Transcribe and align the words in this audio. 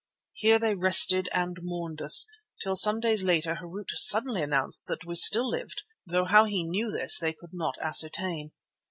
Here 0.31 0.57
they 0.57 0.73
rested 0.73 1.29
and 1.31 1.57
mourned 1.61 1.99
for 1.99 2.05
us, 2.05 2.25
till 2.63 2.75
some 2.75 2.99
days 3.01 3.23
later 3.23 3.59
Harût 3.61 3.89
suddenly 3.93 4.41
announced 4.41 4.87
that 4.87 5.05
we 5.05 5.13
still 5.13 5.47
lived, 5.47 5.83
though 6.07 6.25
how 6.25 6.45
he 6.45 6.63
knew 6.63 6.89
this 6.89 7.19
they 7.19 7.33
could 7.33 7.53
not 7.53 7.75
ascertain. 7.79 8.51